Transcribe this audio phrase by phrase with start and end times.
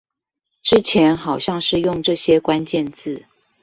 [0.63, 3.23] 之前好像是用這些關鍵字